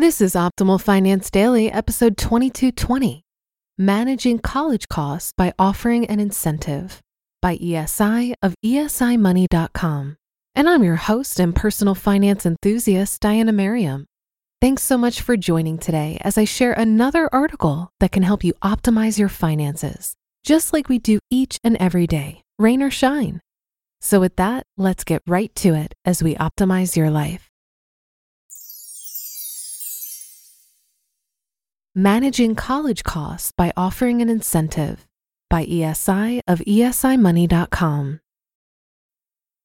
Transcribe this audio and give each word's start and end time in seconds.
This 0.00 0.22
is 0.22 0.34
Optimal 0.34 0.80
Finance 0.80 1.30
Daily, 1.30 1.70
episode 1.70 2.16
2220 2.16 3.22
Managing 3.76 4.38
College 4.38 4.88
Costs 4.88 5.34
by 5.36 5.52
Offering 5.58 6.06
an 6.06 6.18
Incentive 6.18 7.02
by 7.42 7.58
ESI 7.58 8.32
of 8.40 8.54
esimoney.com. 8.64 10.16
And 10.54 10.70
I'm 10.70 10.82
your 10.82 10.96
host 10.96 11.38
and 11.38 11.54
personal 11.54 11.94
finance 11.94 12.46
enthusiast, 12.46 13.20
Diana 13.20 13.52
Merriam. 13.52 14.06
Thanks 14.62 14.84
so 14.84 14.96
much 14.96 15.20
for 15.20 15.36
joining 15.36 15.76
today 15.76 16.16
as 16.22 16.38
I 16.38 16.46
share 16.46 16.72
another 16.72 17.28
article 17.30 17.90
that 18.00 18.10
can 18.10 18.22
help 18.22 18.42
you 18.42 18.54
optimize 18.62 19.18
your 19.18 19.28
finances, 19.28 20.14
just 20.42 20.72
like 20.72 20.88
we 20.88 20.98
do 20.98 21.18
each 21.30 21.58
and 21.62 21.76
every 21.76 22.06
day, 22.06 22.40
rain 22.58 22.82
or 22.82 22.90
shine. 22.90 23.42
So, 24.00 24.18
with 24.18 24.36
that, 24.36 24.64
let's 24.78 25.04
get 25.04 25.20
right 25.26 25.54
to 25.56 25.74
it 25.74 25.92
as 26.06 26.22
we 26.22 26.36
optimize 26.36 26.96
your 26.96 27.10
life. 27.10 27.49
Managing 31.96 32.54
College 32.54 33.02
Costs 33.02 33.50
by 33.50 33.72
Offering 33.76 34.22
an 34.22 34.28
Incentive 34.28 35.08
by 35.48 35.66
ESI 35.66 36.40
of 36.46 36.60
esimoney.com. 36.60 38.20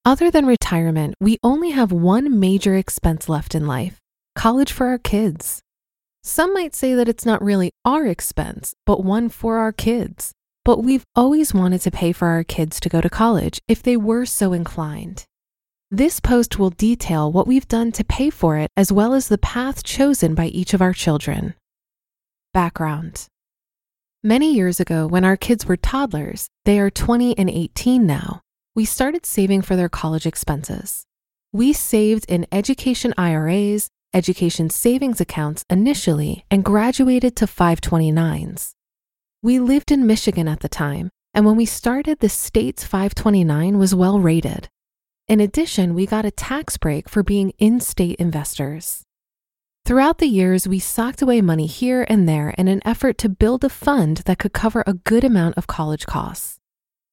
Other 0.03 0.31
than 0.31 0.47
retirement, 0.47 1.13
we 1.19 1.37
only 1.43 1.69
have 1.69 1.91
one 1.91 2.39
major 2.39 2.73
expense 2.73 3.29
left 3.29 3.53
in 3.53 3.67
life 3.67 3.99
college 4.33 4.71
for 4.71 4.87
our 4.87 4.97
kids. 4.97 5.61
Some 6.23 6.51
might 6.51 6.73
say 6.73 6.95
that 6.95 7.07
it's 7.07 7.27
not 7.27 7.43
really 7.43 7.69
our 7.85 8.07
expense, 8.07 8.73
but 8.87 9.03
one 9.03 9.29
for 9.29 9.59
our 9.59 9.71
kids. 9.71 10.31
But 10.63 10.83
we've 10.83 11.05
always 11.15 11.53
wanted 11.53 11.81
to 11.81 11.91
pay 11.91 12.11
for 12.11 12.29
our 12.29 12.43
kids 12.43 12.79
to 12.79 12.89
go 12.89 13.01
to 13.01 13.09
college 13.09 13.59
if 13.67 13.83
they 13.83 13.97
were 13.97 14.25
so 14.25 14.51
inclined. 14.51 15.25
This 15.91 16.19
post 16.19 16.57
will 16.57 16.71
detail 16.71 17.31
what 17.31 17.45
we've 17.45 17.67
done 17.67 17.91
to 17.91 18.03
pay 18.03 18.31
for 18.31 18.57
it 18.57 18.71
as 18.75 18.91
well 18.91 19.13
as 19.13 19.27
the 19.27 19.37
path 19.37 19.83
chosen 19.83 20.33
by 20.33 20.47
each 20.47 20.73
of 20.73 20.81
our 20.81 20.93
children. 20.93 21.53
Background 22.55 23.27
Many 24.23 24.53
years 24.53 24.79
ago, 24.79 25.07
when 25.07 25.25
our 25.25 25.35
kids 25.35 25.65
were 25.65 25.75
toddlers, 25.75 26.47
they 26.63 26.79
are 26.79 26.89
20 26.89 27.37
and 27.37 27.49
18 27.49 28.07
now, 28.07 28.39
we 28.73 28.85
started 28.85 29.25
saving 29.25 29.61
for 29.61 29.75
their 29.75 29.89
college 29.89 30.25
expenses. 30.25 31.03
We 31.51 31.73
saved 31.73 32.23
in 32.29 32.47
education 32.53 33.13
IRAs, 33.17 33.89
education 34.13 34.69
savings 34.69 35.19
accounts 35.19 35.65
initially, 35.69 36.45
and 36.49 36.63
graduated 36.63 37.35
to 37.35 37.45
529s. 37.45 38.71
We 39.43 39.59
lived 39.59 39.91
in 39.91 40.07
Michigan 40.07 40.47
at 40.47 40.61
the 40.61 40.69
time, 40.69 41.09
and 41.33 41.45
when 41.45 41.57
we 41.57 41.65
started, 41.65 42.21
the 42.21 42.29
state's 42.29 42.85
529 42.85 43.77
was 43.77 43.93
well 43.93 44.21
rated. 44.21 44.69
In 45.27 45.41
addition, 45.41 45.93
we 45.93 46.05
got 46.05 46.23
a 46.23 46.31
tax 46.31 46.77
break 46.77 47.09
for 47.09 47.21
being 47.21 47.51
in 47.57 47.81
state 47.81 48.15
investors. 48.15 49.04
Throughout 49.85 50.17
the 50.17 50.25
years, 50.25 50.67
we 50.67 50.79
socked 50.79 51.21
away 51.21 51.41
money 51.41 51.67
here 51.67 52.07
and 52.09 52.27
there 52.27 52.55
in 52.57 52.67
an 52.67 52.81
effort 52.83 53.19
to 53.19 53.29
build 53.29 53.63
a 53.63 53.69
fund 53.69 54.17
that 54.25 54.39
could 54.39 54.51
cover 54.51 54.83
a 54.87 54.95
good 54.95 55.23
amount 55.23 55.59
of 55.59 55.67
college 55.67 56.07
costs. 56.07 56.57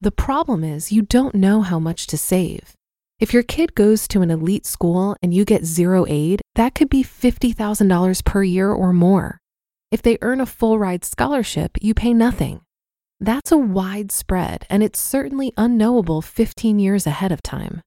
The 0.00 0.10
problem 0.10 0.65
is, 0.65 0.91
you 0.91 1.03
don't 1.03 1.34
know 1.34 1.60
how 1.60 1.78
much 1.78 2.06
to 2.06 2.16
save. 2.16 2.72
If 3.21 3.34
your 3.34 3.43
kid 3.43 3.75
goes 3.75 4.09
to 4.09 4.22
an 4.22 4.31
elite 4.31 4.65
school 4.65 5.16
and 5.22 5.34
you 5.34 5.44
get 5.44 5.66
zero 5.66 6.06
aid, 6.09 6.41
that 6.55 6.75
could 6.75 6.88
be 6.88 7.05
$50,000 7.05 8.25
per 8.25 8.43
year 8.43 8.72
or 8.72 8.94
more. 8.94 9.37
If 9.91 10.00
they 10.00 10.16
earn 10.22 10.41
a 10.41 10.47
full 10.47 10.78
ride 10.78 11.04
scholarship, 11.04 11.72
you 11.83 11.93
pay 11.93 12.15
nothing. 12.15 12.62
That's 13.21 13.53
a 13.53 13.59
wide 13.59 14.10
spread, 14.10 14.65
and 14.71 14.83
it's 14.83 14.99
certainly 14.99 15.53
unknowable 15.59 16.22
15 16.22 16.78
years 16.78 17.06
ahead 17.06 17.33
of 17.33 17.43
time. 17.43 17.83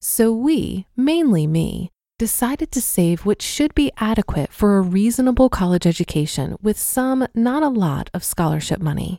So 0.00 0.32
we, 0.32 0.86
mainly 0.96 1.46
me, 1.46 1.92
decided 2.18 2.72
to 2.72 2.80
save 2.80 3.24
what 3.24 3.40
should 3.40 3.74
be 3.74 3.92
adequate 3.96 4.52
for 4.52 4.76
a 4.76 4.82
reasonable 4.82 5.48
college 5.48 5.86
education 5.86 6.56
with 6.60 6.78
some, 6.78 7.26
not 7.34 7.62
a 7.62 7.68
lot, 7.68 8.10
of 8.12 8.24
scholarship 8.24 8.80
money. 8.80 9.18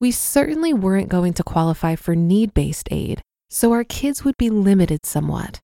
We 0.00 0.10
certainly 0.10 0.72
weren't 0.72 1.08
going 1.08 1.34
to 1.34 1.44
qualify 1.44 1.96
for 1.96 2.16
need 2.16 2.54
based 2.54 2.88
aid, 2.90 3.22
so 3.50 3.72
our 3.72 3.84
kids 3.84 4.24
would 4.24 4.36
be 4.38 4.50
limited 4.50 5.04
somewhat. 5.04 5.60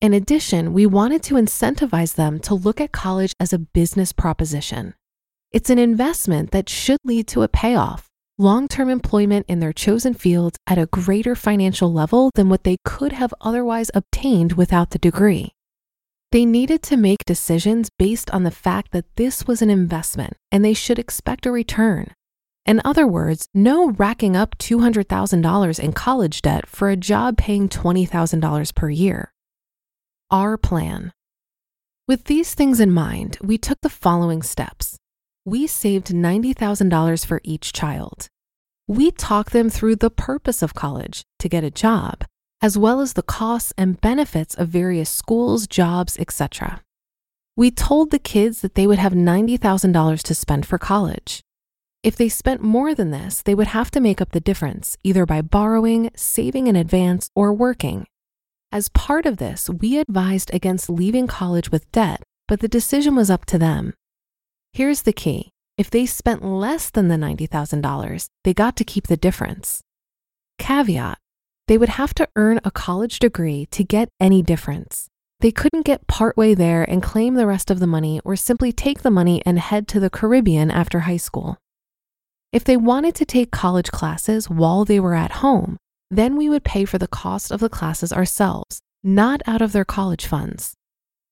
In 0.00 0.14
addition, 0.14 0.72
we 0.72 0.86
wanted 0.86 1.22
to 1.24 1.34
incentivize 1.34 2.14
them 2.14 2.38
to 2.40 2.54
look 2.54 2.80
at 2.80 2.92
college 2.92 3.34
as 3.38 3.52
a 3.52 3.58
business 3.58 4.12
proposition. 4.12 4.94
It's 5.52 5.68
an 5.68 5.78
investment 5.78 6.52
that 6.52 6.68
should 6.68 6.98
lead 7.04 7.26
to 7.28 7.42
a 7.42 7.48
payoff, 7.48 8.08
long 8.38 8.68
term 8.68 8.88
employment 8.88 9.44
in 9.48 9.60
their 9.60 9.72
chosen 9.72 10.14
field 10.14 10.56
at 10.66 10.78
a 10.78 10.86
greater 10.86 11.34
financial 11.34 11.92
level 11.92 12.30
than 12.34 12.48
what 12.48 12.64
they 12.64 12.76
could 12.84 13.12
have 13.12 13.34
otherwise 13.40 13.90
obtained 13.92 14.52
without 14.52 14.90
the 14.90 14.98
degree. 14.98 15.52
They 16.32 16.44
needed 16.44 16.82
to 16.84 16.96
make 16.96 17.24
decisions 17.24 17.90
based 17.90 18.30
on 18.30 18.44
the 18.44 18.52
fact 18.52 18.92
that 18.92 19.16
this 19.16 19.48
was 19.48 19.62
an 19.62 19.70
investment 19.70 20.36
and 20.52 20.64
they 20.64 20.74
should 20.74 20.98
expect 20.98 21.44
a 21.44 21.50
return. 21.50 22.14
In 22.64 22.80
other 22.84 23.04
words, 23.04 23.48
no 23.52 23.90
racking 23.90 24.36
up 24.36 24.56
$200,000 24.58 25.80
in 25.80 25.92
college 25.92 26.42
debt 26.42 26.68
for 26.68 26.88
a 26.88 26.96
job 26.96 27.36
paying 27.36 27.68
$20,000 27.68 28.74
per 28.76 28.90
year. 28.90 29.32
Our 30.30 30.56
plan. 30.56 31.12
With 32.06 32.24
these 32.24 32.54
things 32.54 32.78
in 32.78 32.92
mind, 32.92 33.38
we 33.42 33.58
took 33.58 33.80
the 33.80 33.88
following 33.88 34.42
steps. 34.42 34.96
We 35.44 35.66
saved 35.66 36.08
$90,000 36.08 37.26
for 37.26 37.40
each 37.42 37.72
child. 37.72 38.28
We 38.86 39.10
talked 39.10 39.52
them 39.52 39.68
through 39.68 39.96
the 39.96 40.10
purpose 40.10 40.62
of 40.62 40.74
college 40.74 41.22
to 41.40 41.48
get 41.48 41.64
a 41.64 41.70
job 41.70 42.24
as 42.62 42.76
well 42.76 43.00
as 43.00 43.14
the 43.14 43.22
costs 43.22 43.72
and 43.78 44.00
benefits 44.00 44.54
of 44.54 44.68
various 44.68 45.08
schools, 45.08 45.66
jobs, 45.66 46.18
etc. 46.18 46.82
We 47.56 47.70
told 47.70 48.10
the 48.10 48.18
kids 48.18 48.60
that 48.60 48.74
they 48.74 48.86
would 48.86 48.98
have 48.98 49.12
$90,000 49.12 50.22
to 50.22 50.34
spend 50.34 50.66
for 50.66 50.78
college. 50.78 51.42
If 52.02 52.16
they 52.16 52.28
spent 52.28 52.62
more 52.62 52.94
than 52.94 53.10
this, 53.10 53.42
they 53.42 53.54
would 53.54 53.68
have 53.68 53.90
to 53.92 54.00
make 54.00 54.20
up 54.20 54.32
the 54.32 54.40
difference, 54.40 54.96
either 55.04 55.26
by 55.26 55.42
borrowing, 55.42 56.10
saving 56.14 56.66
in 56.66 56.76
advance, 56.76 57.30
or 57.34 57.52
working. 57.52 58.06
As 58.72 58.88
part 58.88 59.26
of 59.26 59.36
this, 59.36 59.68
we 59.68 59.98
advised 59.98 60.50
against 60.54 60.88
leaving 60.88 61.26
college 61.26 61.70
with 61.70 61.90
debt, 61.92 62.22
but 62.48 62.60
the 62.60 62.68
decision 62.68 63.16
was 63.16 63.30
up 63.30 63.44
to 63.46 63.58
them. 63.58 63.94
Here's 64.72 65.02
the 65.02 65.12
key 65.12 65.50
if 65.76 65.90
they 65.90 66.06
spent 66.06 66.44
less 66.44 66.90
than 66.90 67.08
the 67.08 67.16
$90,000, 67.16 68.28
they 68.44 68.54
got 68.54 68.76
to 68.76 68.84
keep 68.84 69.06
the 69.06 69.16
difference. 69.16 69.80
Caveat 70.58 71.18
they 71.70 71.78
would 71.78 71.88
have 71.88 72.12
to 72.12 72.28
earn 72.34 72.58
a 72.64 72.70
college 72.72 73.20
degree 73.20 73.64
to 73.66 73.84
get 73.84 74.08
any 74.18 74.42
difference. 74.42 75.06
They 75.38 75.52
couldn't 75.52 75.84
get 75.86 76.08
partway 76.08 76.52
there 76.52 76.82
and 76.82 77.00
claim 77.00 77.34
the 77.34 77.46
rest 77.46 77.70
of 77.70 77.78
the 77.78 77.86
money 77.86 78.20
or 78.24 78.34
simply 78.34 78.72
take 78.72 79.02
the 79.02 79.10
money 79.10 79.40
and 79.46 79.56
head 79.56 79.86
to 79.88 80.00
the 80.00 80.10
Caribbean 80.10 80.72
after 80.72 81.00
high 81.00 81.16
school. 81.16 81.58
If 82.52 82.64
they 82.64 82.76
wanted 82.76 83.14
to 83.14 83.24
take 83.24 83.52
college 83.52 83.92
classes 83.92 84.50
while 84.50 84.84
they 84.84 84.98
were 84.98 85.14
at 85.14 85.44
home, 85.46 85.76
then 86.10 86.36
we 86.36 86.48
would 86.48 86.64
pay 86.64 86.84
for 86.84 86.98
the 86.98 87.06
cost 87.06 87.52
of 87.52 87.60
the 87.60 87.68
classes 87.68 88.12
ourselves, 88.12 88.80
not 89.04 89.40
out 89.46 89.62
of 89.62 89.70
their 89.70 89.84
college 89.84 90.26
funds. 90.26 90.74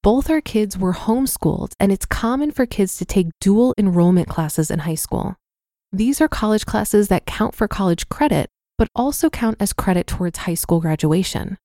Both 0.04 0.30
our 0.30 0.40
kids 0.40 0.78
were 0.78 0.94
homeschooled, 0.94 1.72
and 1.80 1.90
it's 1.90 2.06
common 2.06 2.52
for 2.52 2.64
kids 2.64 2.96
to 2.98 3.04
take 3.04 3.26
dual 3.40 3.74
enrollment 3.76 4.28
classes 4.28 4.70
in 4.70 4.78
high 4.78 4.94
school. 4.94 5.34
These 5.92 6.20
are 6.20 6.28
college 6.28 6.64
classes 6.64 7.08
that 7.08 7.26
count 7.26 7.56
for 7.56 7.66
college 7.66 8.08
credit, 8.08 8.48
but 8.78 8.88
also 8.94 9.28
count 9.28 9.56
as 9.60 9.72
credit 9.72 10.06
towards 10.06 10.38
high 10.38 10.54
school 10.54 10.80
graduation. 10.80 11.58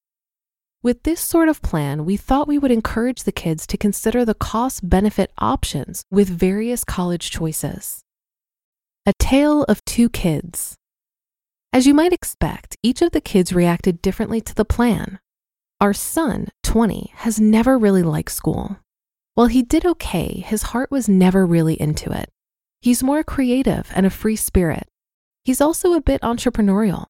With 0.81 1.03
this 1.03 1.21
sort 1.21 1.47
of 1.47 1.61
plan, 1.61 2.03
we 2.03 2.17
thought 2.17 2.47
we 2.47 2.57
would 2.57 2.71
encourage 2.71 3.23
the 3.23 3.31
kids 3.31 3.65
to 3.67 3.77
consider 3.77 4.25
the 4.25 4.33
cost 4.33 4.89
benefit 4.89 5.31
options 5.37 6.03
with 6.11 6.27
various 6.27 6.83
college 6.83 7.31
choices. 7.31 8.03
A 9.05 9.13
Tale 9.17 9.63
of 9.63 9.85
Two 9.85 10.09
Kids. 10.09 10.75
As 11.71 11.87
you 11.87 11.93
might 11.93 12.11
expect, 12.11 12.75
each 12.83 13.01
of 13.01 13.11
the 13.11 13.21
kids 13.21 13.53
reacted 13.53 14.01
differently 14.01 14.41
to 14.41 14.53
the 14.53 14.65
plan. 14.65 15.19
Our 15.79 15.93
son, 15.93 16.49
20, 16.63 17.11
has 17.15 17.39
never 17.39 17.77
really 17.77 18.03
liked 18.03 18.31
school. 18.31 18.77
While 19.35 19.47
he 19.47 19.63
did 19.63 19.85
okay, 19.85 20.43
his 20.45 20.63
heart 20.63 20.91
was 20.91 21.09
never 21.09 21.45
really 21.45 21.75
into 21.75 22.11
it. 22.11 22.29
He's 22.81 23.01
more 23.01 23.23
creative 23.23 23.89
and 23.95 24.05
a 24.05 24.09
free 24.09 24.35
spirit. 24.35 24.87
He's 25.45 25.59
also 25.59 25.93
a 25.93 26.01
bit 26.01 26.21
entrepreneurial. 26.21 27.05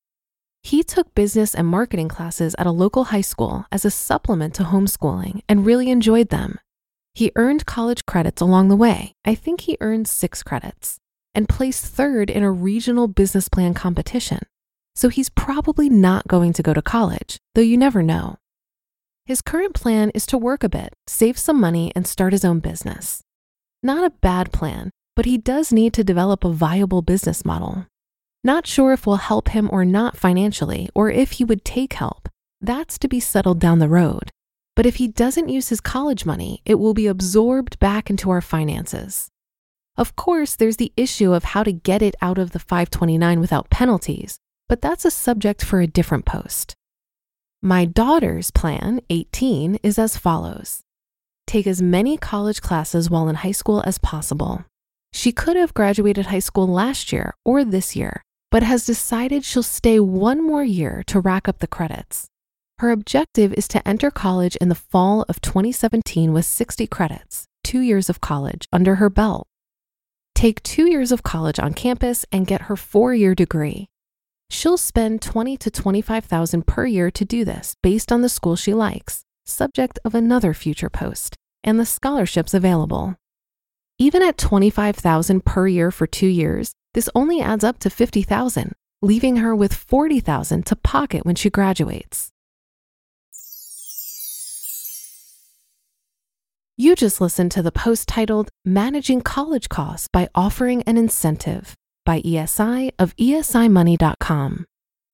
He 0.63 0.81
took 0.81 1.13
business 1.13 1.53
and 1.53 1.67
marketing 1.67 2.07
classes 2.07 2.55
at 2.57 2.65
a 2.65 2.71
local 2.71 3.05
high 3.05 3.21
school 3.21 3.65
as 3.71 3.85
a 3.85 3.91
supplement 3.91 4.55
to 4.55 4.63
homeschooling 4.63 5.41
and 5.47 5.65
really 5.65 5.89
enjoyed 5.89 6.29
them. 6.29 6.57
He 7.13 7.31
earned 7.35 7.67
college 7.67 8.05
credits 8.05 8.41
along 8.41 8.69
the 8.69 8.75
way. 8.75 9.13
I 9.23 9.35
think 9.35 9.61
he 9.61 9.77
earned 9.81 10.07
six 10.07 10.41
credits 10.41 10.97
and 11.35 11.49
placed 11.49 11.85
third 11.85 12.29
in 12.29 12.43
a 12.43 12.51
regional 12.51 13.07
business 13.07 13.49
plan 13.49 13.73
competition. 13.73 14.39
So 14.95 15.09
he's 15.09 15.29
probably 15.29 15.89
not 15.89 16.27
going 16.27 16.53
to 16.53 16.63
go 16.63 16.73
to 16.73 16.81
college, 16.81 17.37
though 17.53 17.61
you 17.61 17.77
never 17.77 18.01
know. 18.01 18.37
His 19.25 19.41
current 19.41 19.73
plan 19.73 20.09
is 20.11 20.25
to 20.27 20.37
work 20.37 20.63
a 20.63 20.69
bit, 20.69 20.93
save 21.07 21.37
some 21.37 21.59
money, 21.59 21.91
and 21.95 22.07
start 22.07 22.33
his 22.33 22.43
own 22.43 22.59
business. 22.59 23.21
Not 23.83 24.03
a 24.03 24.09
bad 24.09 24.51
plan, 24.51 24.89
but 25.15 25.25
he 25.25 25.37
does 25.37 25.71
need 25.71 25.93
to 25.93 26.03
develop 26.03 26.43
a 26.43 26.51
viable 26.51 27.01
business 27.01 27.45
model. 27.45 27.85
Not 28.45 28.67
sure 28.67 28.91
if 28.91 29.07
we'll 29.07 29.15
help 29.15 29.49
him 29.49 29.69
or 29.71 29.85
not 29.85 30.17
financially, 30.17 30.89
or 30.93 31.09
if 31.09 31.33
he 31.33 31.45
would 31.45 31.63
take 31.63 31.93
help. 31.93 32.27
That's 32.59 32.97
to 32.99 33.07
be 33.07 33.21
settled 33.21 33.59
down 33.59 33.79
the 33.79 33.87
road. 33.87 34.31
But 34.75 34.85
if 34.85 34.95
he 34.95 35.07
doesn't 35.07 35.49
use 35.49 35.69
his 35.69 35.79
college 35.79 36.25
money, 36.25 36.61
it 36.65 36.75
will 36.75 36.93
be 36.93 37.07
absorbed 37.07 37.79
back 37.79 38.09
into 38.09 38.29
our 38.31 38.41
finances. 38.41 39.29
Of 39.95 40.15
course, 40.15 40.55
there's 40.55 40.77
the 40.77 40.91
issue 40.97 41.33
of 41.33 41.43
how 41.43 41.63
to 41.63 41.71
get 41.71 42.01
it 42.01 42.15
out 42.21 42.37
of 42.37 42.51
the 42.51 42.59
529 42.59 43.39
without 43.39 43.69
penalties, 43.69 44.39
but 44.67 44.81
that's 44.81 45.05
a 45.05 45.11
subject 45.11 45.63
for 45.63 45.79
a 45.79 45.87
different 45.87 46.25
post. 46.25 46.75
My 47.61 47.85
daughter's 47.85 48.51
plan, 48.51 48.99
18, 49.09 49.79
is 49.83 49.97
as 49.97 50.17
follows 50.17 50.81
Take 51.47 51.67
as 51.67 51.81
many 51.81 52.17
college 52.17 52.61
classes 52.61 53.09
while 53.09 53.29
in 53.29 53.35
high 53.35 53.51
school 53.51 53.83
as 53.85 53.97
possible. 53.97 54.65
She 55.13 55.31
could 55.31 55.55
have 55.55 55.73
graduated 55.75 56.25
high 56.25 56.39
school 56.39 56.67
last 56.67 57.13
year 57.13 57.35
or 57.45 57.63
this 57.63 57.95
year, 57.95 58.23
but 58.53 58.61
has 58.61 58.85
decided 58.85 59.43
she'll 59.43 59.63
stay 59.63 59.99
one 59.99 60.45
more 60.45 60.63
year 60.63 61.03
to 61.07 61.19
rack 61.19 61.49
up 61.49 61.57
the 61.57 61.65
credits. 61.65 62.27
Her 62.77 62.91
objective 62.91 63.51
is 63.53 63.67
to 63.69 63.87
enter 63.87 64.11
college 64.11 64.55
in 64.57 64.69
the 64.69 64.75
fall 64.75 65.25
of 65.27 65.41
2017 65.41 66.31
with 66.31 66.45
60 66.45 66.85
credits, 66.85 67.47
two 67.63 67.79
years 67.79 68.11
of 68.11 68.21
college 68.21 68.67
under 68.71 68.95
her 68.95 69.09
belt. 69.09 69.47
Take 70.35 70.61
two 70.61 70.87
years 70.87 71.11
of 71.11 71.23
college 71.23 71.57
on 71.57 71.73
campus 71.73 72.27
and 72.31 72.45
get 72.45 72.69
her 72.69 72.75
four-year 72.75 73.33
degree. 73.33 73.87
She'll 74.51 74.77
spend 74.77 75.23
20 75.23 75.57
to 75.57 75.71
25,000 75.71 76.67
per 76.67 76.85
year 76.85 77.09
to 77.09 77.25
do 77.25 77.43
this 77.43 77.75
based 77.81 78.11
on 78.11 78.21
the 78.21 78.29
school 78.29 78.55
she 78.55 78.75
likes, 78.75 79.23
subject 79.47 79.97
of 80.05 80.13
another 80.13 80.53
future 80.53 80.91
post, 80.91 81.35
and 81.63 81.79
the 81.79 81.87
scholarships 81.87 82.53
available. 82.53 83.15
Even 83.97 84.21
at 84.21 84.37
25,000 84.37 85.43
per 85.43 85.67
year 85.67 85.89
for 85.89 86.05
2 86.05 86.27
years, 86.27 86.75
this 86.93 87.09
only 87.15 87.41
adds 87.41 87.63
up 87.63 87.79
to 87.79 87.89
50,000, 87.89 88.73
leaving 89.01 89.37
her 89.37 89.55
with 89.55 89.73
40,000 89.73 90.65
to 90.65 90.75
pocket 90.75 91.25
when 91.25 91.35
she 91.35 91.49
graduates. 91.49 92.29
You 96.75 96.95
just 96.95 97.21
listened 97.21 97.51
to 97.51 97.61
the 97.61 97.71
post 97.71 98.07
titled 98.07 98.49
Managing 98.65 99.21
College 99.21 99.69
Costs 99.69 100.07
by 100.11 100.27
Offering 100.33 100.81
an 100.83 100.97
Incentive 100.97 101.75
by 102.03 102.21
ESI 102.21 102.91
of 102.97 103.15
esimoney.com. 103.15 104.65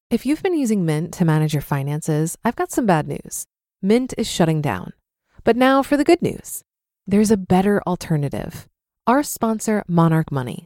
If 0.09 0.25
you've 0.25 0.41
been 0.41 0.57
using 0.57 0.85
Mint 0.85 1.13
to 1.15 1.25
manage 1.25 1.53
your 1.53 1.61
finances, 1.61 2.37
I've 2.43 2.55
got 2.55 2.71
some 2.71 2.85
bad 2.85 3.07
news. 3.07 3.45
Mint 3.81 4.13
is 4.17 4.27
shutting 4.27 4.61
down. 4.61 4.93
But 5.43 5.55
now 5.55 5.83
for 5.83 5.97
the 5.97 6.03
good 6.03 6.21
news. 6.21 6.63
There's 7.05 7.29
a 7.29 7.37
better 7.37 7.81
alternative. 7.85 8.67
Our 9.05 9.21
sponsor, 9.21 9.83
Monarch 9.87 10.31
Money. 10.31 10.65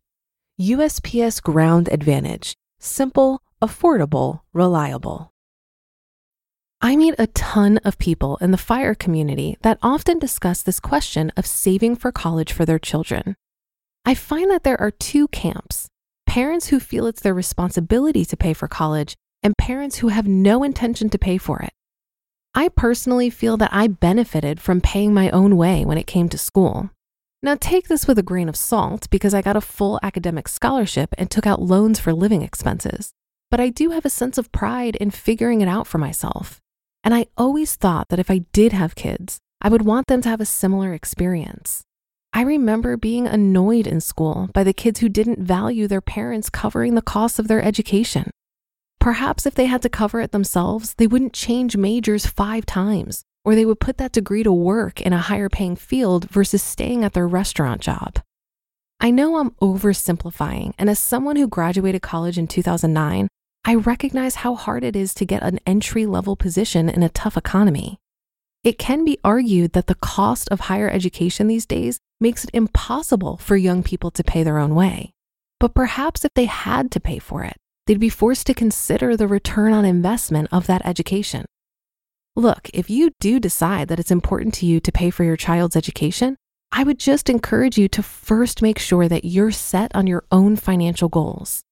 USPS 0.61 1.43
Ground 1.43 1.89
Advantage: 1.91 2.55
simple, 2.79 3.43
affordable, 3.61 4.41
reliable. 4.53 5.33
I 6.81 6.97
meet 6.97 7.15
a 7.19 7.27
ton 7.29 7.79
of 7.85 7.99
people 7.99 8.37
in 8.39 8.51
the 8.51 8.59
fire 8.59 8.95
community 8.95 9.57
that 9.63 9.79
often 9.83 10.19
discuss 10.19 10.63
this 10.63 10.81
question 10.81 11.31
of 11.37 11.47
saving 11.47 11.97
for 11.97 12.11
college 12.11 12.53
for 12.53 12.65
their 12.65 12.79
children. 12.79 13.37
I 14.05 14.15
find 14.15 14.51
that 14.51 14.65
there 14.65 14.81
are 14.81 14.91
two 14.91 15.29
camps 15.29 15.89
parents 16.33 16.69
who 16.69 16.81
feel 16.81 17.07
it's 17.07 17.21
their 17.21 17.35
responsibility 17.35 18.25
to 18.25 18.39
pay 18.39 18.55
for 18.55 18.67
college, 18.67 19.15
and 19.43 19.55
parents 19.59 19.99
who 19.99 20.09
have 20.09 20.27
no 20.27 20.63
intention 20.63 21.11
to 21.11 21.19
pay 21.19 21.37
for 21.37 21.61
it. 21.61 21.75
I 22.55 22.69
personally 22.69 23.31
feel 23.31 23.57
that 23.57 23.73
I 23.73 23.87
benefited 23.87 24.61
from 24.61 24.83
paying 24.83 25.15
my 25.15 25.31
own 25.31 25.57
way 25.57 25.87
when 25.87 25.97
it 25.97 26.07
came 26.07 26.29
to 26.29 26.37
school. 26.37 26.91
Now, 27.43 27.57
take 27.59 27.89
this 27.89 28.07
with 28.07 28.19
a 28.19 28.23
grain 28.23 28.49
of 28.49 28.57
salt 28.57 29.09
because 29.11 29.33
I 29.33 29.41
got 29.41 29.57
a 29.57 29.61
full 29.61 29.99
academic 30.03 30.49
scholarship 30.49 31.15
and 31.17 31.31
took 31.31 31.47
out 31.47 31.63
loans 31.63 31.99
for 31.99 32.13
living 32.13 32.43
expenses. 32.43 33.13
But 33.51 33.59
I 33.59 33.71
do 33.71 33.91
have 33.91 34.05
a 34.05 34.11
sense 34.11 34.37
of 34.37 34.53
pride 34.53 34.97
in 34.97 35.11
figuring 35.11 35.63
it 35.63 35.69
out 35.69 35.87
for 35.87 35.99
myself. 35.99 36.61
And 37.03 37.15
I 37.15 37.27
always 37.39 37.75
thought 37.75 38.11
that 38.11 38.19
if 38.19 38.31
I 38.31 38.45
did 38.53 38.73
have 38.73 38.95
kids, 38.95 39.39
I 39.63 39.71
would 39.71 39.83
want 39.83 40.07
them 40.07 40.21
to 40.21 40.29
have 40.29 40.41
a 40.41 40.47
similar 40.47 40.93
experience. 40.93 41.83
I 42.35 42.43
remember 42.43 42.97
being 42.97 43.27
annoyed 43.27 43.87
in 43.87 44.01
school 44.01 44.51
by 44.53 44.63
the 44.63 44.73
kids 44.73 45.01
who 45.01 45.09
didn't 45.09 45.41
value 45.41 45.89
their 45.89 46.01
parents 46.01 46.51
covering 46.51 46.95
the 46.95 47.03
costs 47.03 47.39
of 47.39 47.49
their 47.49 47.63
education. 47.63 48.31
Perhaps 49.03 49.47
if 49.47 49.57
they 49.57 49.67
had 49.67 49.83
to 49.83 49.89
cover 49.89 50.21
it 50.21 50.31
themselves, 50.31 50.95
they 50.95 51.09
wouldn't 51.09 51.33
change 51.33 51.77
majors 51.77 52.25
five 52.25 52.65
times, 52.65 53.25
or 53.45 53.57
they 53.57 53.65
would 53.65 53.81
put 53.81 53.97
that 53.97 54.13
degree 54.13 54.45
to 54.45 54.53
work 54.53 55.01
in 55.01 55.13
a 55.13 55.19
higher 55.19 55.49
paying 55.49 55.75
field 55.75 56.31
versus 56.31 56.63
staying 56.63 57.03
at 57.03 57.13
their 57.13 57.27
restaurant 57.27 57.81
job. 57.81 58.21
I 59.01 59.11
know 59.11 59.39
I'm 59.39 59.51
oversimplifying, 59.61 60.75
and 60.79 60.89
as 60.89 61.01
someone 61.01 61.35
who 61.35 61.49
graduated 61.49 62.01
college 62.01 62.39
in 62.39 62.47
2009, 62.47 63.27
I 63.65 63.75
recognize 63.75 64.37
how 64.37 64.55
hard 64.55 64.85
it 64.85 64.95
is 64.95 65.15
to 65.15 65.27
get 65.27 65.43
an 65.43 65.59
entry 65.67 66.07
level 66.07 66.37
position 66.37 66.89
in 66.89 67.03
a 67.03 67.09
tough 67.09 67.37
economy. 67.37 67.99
It 68.63 68.79
can 68.79 69.05
be 69.05 69.19
argued 69.25 69.73
that 69.73 69.89
the 69.89 69.97
cost 69.97 70.49
of 70.53 70.61
higher 70.61 70.89
education 70.89 71.49
these 71.49 71.67
days 71.67 71.99
makes 72.21 72.45
it 72.45 72.51
impossible 72.53 73.37
for 73.39 73.57
young 73.57 73.83
people 73.83 74.13
to 74.13 74.23
pay 74.23 74.45
their 74.45 74.59
own 74.59 74.77
way. 74.77 75.11
But 75.59 75.75
perhaps 75.75 76.25
if 76.25 76.33
they 76.35 76.45
had 76.45 76.93
to 76.93 77.01
pay 77.01 77.19
for 77.19 77.43
it, 77.43 77.57
they'd 77.87 78.01
be 78.01 78.09
forced 78.09 78.47
to 78.47 78.55
consider 78.55 79.17
the 79.17 79.29
return 79.29 79.73
on 79.73 79.85
investment 79.85 80.49
of 80.53 80.67
that 80.67 80.85
education. 80.85 81.45
Look, 82.35 82.71
if 82.73 82.89
you 82.89 83.13
do 83.21 83.39
decide 83.39 83.89
that 83.89 83.99
it's 83.99 84.11
important 84.11 84.55
to 84.55 84.67
you 84.67 84.81
to 84.81 84.93
pay 84.93 85.11
for 85.11 85.25
your 85.25 85.37
child's 85.37 85.77
education, 85.77 86.37
I 86.71 86.85
would 86.85 86.99
just 86.99 87.29
encourage 87.29 87.77
you 87.77 87.89
to 87.89 88.03
first 88.03 88.63
make 88.63 88.79
sure 88.79 89.07
that 89.07 89.27
you're 89.27 89.51
set 89.51 89.95
on 89.95 90.07
your 90.07 90.25
own 90.33 90.57
financial 90.57 91.11
goals. 91.11 91.63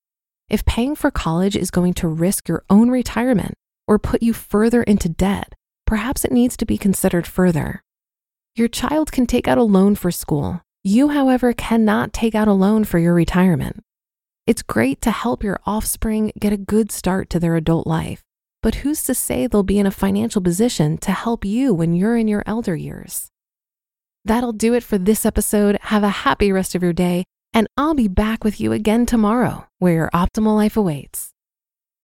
If 0.51 0.67
paying 0.67 0.95
for 0.95 1.11
college 1.11 1.57
is 1.57 1.71
going 1.71 1.95
to 1.95 2.09
risk 2.09 2.49
your 2.49 2.65
own 2.69 2.91
retirement 2.91 3.55
or 3.89 3.99
put 3.99 4.23
you 4.23 4.35
further 4.35 4.83
into 4.83 5.09
debt, 5.09 5.55
perhaps 5.87 6.25
it 6.25 6.33
needs 6.33 6.57
to 6.59 6.67
be 6.67 6.77
considered 6.77 7.27
further. 7.27 7.83
Your 8.55 8.69
child 8.69 9.13
can 9.13 9.27
take 9.27 9.49
out 9.49 9.59
a 9.59 9.63
loan 9.63 9.95
for 9.95 10.11
school. 10.11 10.61
You, 10.85 11.09
however, 11.09 11.53
cannot 11.53 12.13
take 12.13 12.35
out 12.35 12.49
a 12.49 12.53
loan 12.53 12.85
for 12.85 12.99
your 12.99 13.15
retirement. 13.15 13.81
It's 14.51 14.63
great 14.63 15.01
to 15.03 15.13
help 15.13 15.45
your 15.45 15.61
offspring 15.65 16.33
get 16.37 16.53
a 16.53 16.57
good 16.57 16.91
start 16.91 17.31
to 17.31 17.39
their 17.39 17.55
adult 17.55 17.87
life, 17.87 18.25
but 18.65 18.83
who's 18.83 19.05
to 19.05 19.15
say 19.15 19.47
they'll 19.47 19.63
be 19.63 19.79
in 19.79 19.87
a 19.87 19.93
financial 19.93 20.43
position 20.43 20.99
to 21.07 21.13
help 21.13 21.45
you 21.45 21.73
when 21.73 21.95
you're 21.95 22.17
in 22.17 22.27
your 22.27 22.43
elder 22.47 22.75
years? 22.75 23.29
That'll 24.25 24.53
do 24.53 24.75
it 24.75 24.83
for 24.83 24.99
this 24.99 25.25
episode. 25.25 25.79
Have 25.83 26.03
a 26.03 26.27
happy 26.27 26.51
rest 26.51 26.75
of 26.75 26.83
your 26.83 26.93
day, 26.93 27.23
and 27.55 27.69
I'll 27.77 27.95
be 27.95 28.09
back 28.09 28.43
with 28.43 28.61
you 28.61 28.73
again 28.73 29.07
tomorrow 29.07 29.69
where 29.79 29.95
your 29.95 30.11
optimal 30.13 30.57
life 30.57 30.77
awaits. 30.77 31.31